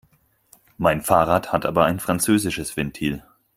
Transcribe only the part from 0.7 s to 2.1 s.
Mein Fahrrad hat aber ein